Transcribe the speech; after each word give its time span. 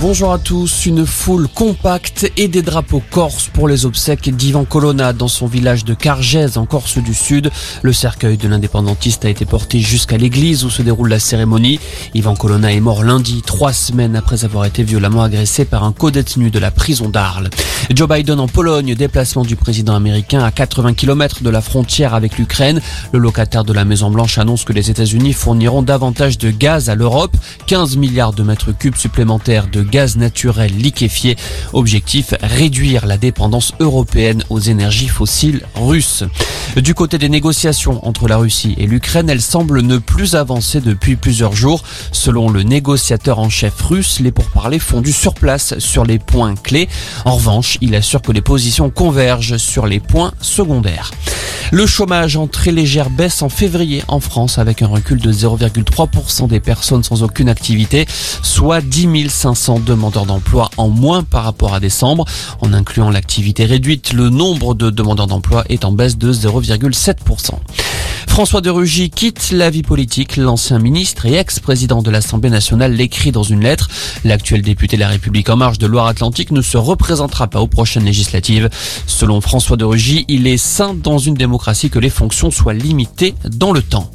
Bonjour 0.00 0.32
à 0.32 0.38
tous. 0.38 0.86
Une 0.86 1.04
foule 1.04 1.48
compacte 1.48 2.30
et 2.36 2.46
des 2.46 2.62
drapeaux 2.62 3.02
corses 3.10 3.50
pour 3.52 3.66
les 3.66 3.84
obsèques 3.84 4.28
d'Ivan 4.28 4.64
Colonna 4.64 5.12
dans 5.12 5.26
son 5.26 5.48
village 5.48 5.84
de 5.84 5.92
Cargèse 5.92 6.56
en 6.56 6.66
Corse 6.66 6.98
du 6.98 7.14
Sud. 7.14 7.50
Le 7.82 7.92
cercueil 7.92 8.36
de 8.36 8.46
l'indépendantiste 8.46 9.24
a 9.24 9.28
été 9.28 9.44
porté 9.44 9.80
jusqu'à 9.80 10.16
l'église 10.16 10.64
où 10.64 10.70
se 10.70 10.82
déroule 10.82 11.08
la 11.08 11.18
cérémonie. 11.18 11.80
Ivan 12.14 12.36
Colonna 12.36 12.72
est 12.72 12.78
mort 12.78 13.02
lundi, 13.02 13.42
trois 13.44 13.72
semaines 13.72 14.14
après 14.14 14.44
avoir 14.44 14.66
été 14.66 14.84
violemment 14.84 15.24
agressé 15.24 15.64
par 15.64 15.82
un 15.82 15.90
co-détenu 15.90 16.52
de 16.52 16.60
la 16.60 16.70
prison 16.70 17.08
d'Arles. 17.08 17.50
Joe 17.90 18.08
Biden 18.08 18.38
en 18.38 18.46
Pologne, 18.46 18.94
déplacement 18.94 19.42
du 19.42 19.56
président 19.56 19.96
américain 19.96 20.44
à 20.44 20.52
80 20.52 20.94
km 20.94 21.42
de 21.42 21.50
la 21.50 21.60
frontière 21.60 22.14
avec 22.14 22.38
l'Ukraine. 22.38 22.80
Le 23.12 23.18
locataire 23.18 23.64
de 23.64 23.72
la 23.72 23.84
Maison 23.84 24.10
Blanche 24.10 24.38
annonce 24.38 24.64
que 24.64 24.72
les 24.72 24.90
États-Unis 24.90 25.32
fourniront 25.32 25.82
davantage 25.82 26.38
de 26.38 26.52
gaz 26.52 26.88
à 26.88 26.94
l'Europe, 26.94 27.36
15 27.66 27.96
milliards 27.96 28.32
de 28.32 28.44
mètres 28.44 28.70
cubes 28.70 28.96
supplémentaires 28.96 29.66
de 29.66 29.87
gaz 29.88 30.16
naturel 30.16 30.76
liquéfié. 30.76 31.36
Objectif, 31.72 32.34
réduire 32.40 33.06
la 33.06 33.16
dépendance 33.16 33.72
européenne 33.80 34.44
aux 34.50 34.60
énergies 34.60 35.08
fossiles 35.08 35.62
russes. 35.74 36.24
Du 36.76 36.94
côté 36.94 37.18
des 37.18 37.28
négociations 37.28 38.06
entre 38.06 38.28
la 38.28 38.36
Russie 38.36 38.74
et 38.78 38.86
l'Ukraine, 38.86 39.28
elles 39.30 39.42
semblent 39.42 39.80
ne 39.80 39.98
plus 39.98 40.34
avancer 40.34 40.80
depuis 40.80 41.16
plusieurs 41.16 41.54
jours. 41.54 41.82
Selon 42.12 42.50
le 42.50 42.62
négociateur 42.62 43.38
en 43.38 43.48
chef 43.48 43.80
russe, 43.82 44.20
les 44.20 44.30
pourparlers 44.30 44.78
font 44.78 45.00
du 45.00 45.12
surplace 45.12 45.78
sur 45.78 46.04
les 46.04 46.18
points 46.18 46.54
clés. 46.54 46.88
En 47.24 47.36
revanche, 47.36 47.78
il 47.80 47.94
assure 47.94 48.22
que 48.22 48.32
les 48.32 48.42
positions 48.42 48.90
convergent 48.90 49.56
sur 49.56 49.86
les 49.86 50.00
points 50.00 50.32
secondaires. 50.40 51.10
Le 51.70 51.86
chômage 51.86 52.36
en 52.36 52.46
très 52.46 52.72
légère 52.72 53.10
baisse 53.10 53.42
en 53.42 53.50
février 53.50 54.02
en 54.08 54.20
France 54.20 54.56
avec 54.58 54.80
un 54.80 54.86
recul 54.86 55.20
de 55.20 55.30
0,3% 55.30 56.48
des 56.48 56.60
personnes 56.60 57.02
sans 57.02 57.22
aucune 57.22 57.50
activité, 57.50 58.06
soit 58.42 58.80
10 58.80 59.28
500 59.28 59.77
demandeurs 59.84 60.26
d'emploi 60.26 60.70
en 60.76 60.88
moins 60.88 61.22
par 61.22 61.44
rapport 61.44 61.74
à 61.74 61.80
décembre. 61.80 62.24
En 62.60 62.72
incluant 62.72 63.10
l'activité 63.10 63.64
réduite, 63.64 64.12
le 64.12 64.30
nombre 64.30 64.74
de 64.74 64.90
demandeurs 64.90 65.26
d'emploi 65.26 65.64
est 65.68 65.84
en 65.84 65.92
baisse 65.92 66.18
de 66.18 66.32
0,7%. 66.32 67.52
François 68.28 68.60
de 68.60 68.70
Rugy 68.70 69.10
quitte 69.10 69.50
la 69.50 69.68
vie 69.68 69.82
politique. 69.82 70.36
L'ancien 70.36 70.78
ministre 70.78 71.26
et 71.26 71.34
ex-président 71.34 72.02
de 72.02 72.10
l'Assemblée 72.10 72.50
nationale 72.50 72.92
l'écrit 72.92 73.32
dans 73.32 73.42
une 73.42 73.62
lettre. 73.62 73.88
L'actuel 74.24 74.62
député 74.62 74.96
de 74.96 75.00
la 75.00 75.08
République 75.08 75.48
en 75.50 75.56
marche 75.56 75.78
de 75.78 75.86
Loire-Atlantique 75.86 76.52
ne 76.52 76.62
se 76.62 76.76
représentera 76.76 77.48
pas 77.48 77.60
aux 77.60 77.66
prochaines 77.66 78.04
législatives. 78.04 78.70
Selon 79.06 79.40
François 79.40 79.76
de 79.76 79.84
Rugy, 79.84 80.24
il 80.28 80.46
est 80.46 80.56
sain 80.56 80.94
dans 80.94 81.18
une 81.18 81.34
démocratie 81.34 81.90
que 81.90 81.98
les 81.98 82.10
fonctions 82.10 82.50
soient 82.50 82.74
limitées 82.74 83.34
dans 83.44 83.72
le 83.72 83.82
temps. 83.82 84.10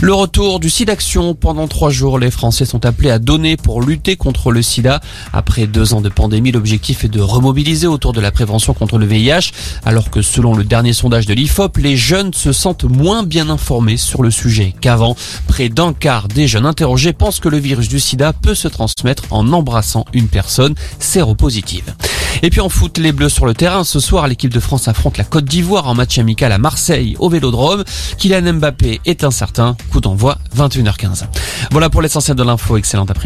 Le 0.00 0.12
retour 0.12 0.60
du 0.60 0.70
SIDAction. 0.70 1.34
Pendant 1.34 1.68
trois 1.68 1.90
jours, 1.90 2.18
les 2.18 2.30
Français 2.30 2.64
sont 2.64 2.84
appelés 2.84 3.10
à 3.10 3.18
donner 3.18 3.56
pour 3.56 3.80
lutter 3.80 4.16
contre 4.16 4.50
le 4.50 4.60
sida. 4.60 5.00
Après 5.32 5.66
deux 5.66 5.94
ans 5.94 6.00
de 6.00 6.08
pandémie, 6.08 6.52
l'objectif 6.52 7.04
est 7.04 7.08
de 7.08 7.20
remobiliser 7.20 7.86
autour 7.86 8.12
de 8.12 8.20
la 8.20 8.30
prévention 8.30 8.74
contre 8.74 8.98
le 8.98 9.06
VIH, 9.06 9.52
alors 9.84 10.10
que 10.10 10.20
selon 10.20 10.54
le 10.54 10.64
dernier 10.64 10.92
sondage 10.92 11.26
de 11.26 11.34
l'IFOP, 11.34 11.78
les 11.78 11.96
jeunes 11.96 12.34
se 12.34 12.52
sentent 12.52 12.84
moins 12.84 13.22
bien 13.22 13.48
informés 13.48 13.96
sur 13.96 14.22
le 14.22 14.30
sujet 14.30 14.74
qu'avant. 14.80 15.16
Près 15.46 15.68
d'un 15.68 15.92
quart 15.92 16.28
des 16.28 16.48
jeunes 16.48 16.66
interrogés 16.66 17.12
pensent 17.12 17.40
que 17.40 17.48
le 17.48 17.58
virus 17.58 17.88
du 17.88 18.00
sida 18.00 18.32
peut 18.32 18.54
se 18.54 18.68
transmettre 18.68 19.24
en 19.30 19.52
embrassant 19.52 20.04
une 20.12 20.28
personne 20.28 20.74
séropositive. 20.98 21.94
Et 22.42 22.50
puis 22.50 22.60
en 22.60 22.68
foot, 22.68 22.98
les 22.98 23.12
Bleus 23.12 23.28
sur 23.28 23.46
le 23.46 23.54
terrain. 23.54 23.84
Ce 23.84 24.00
soir, 24.00 24.26
l'équipe 24.26 24.52
de 24.52 24.60
France 24.60 24.88
affronte 24.88 25.18
la 25.18 25.24
Côte 25.24 25.44
d'Ivoire 25.44 25.88
en 25.88 25.94
match 25.94 26.18
amical 26.18 26.52
à 26.52 26.58
Marseille 26.58 27.16
au 27.18 27.28
Vélodrome. 27.28 27.84
Kylian 28.18 28.54
Mbappé 28.54 29.00
est 29.04 29.24
incertain. 29.24 29.76
Coup 29.90 30.00
d'envoi 30.00 30.38
21h15. 30.56 31.24
Voilà 31.70 31.90
pour 31.90 32.02
l'essentiel 32.02 32.36
de 32.36 32.42
l'info. 32.42 32.76
Excellent 32.76 33.06
après 33.06 33.22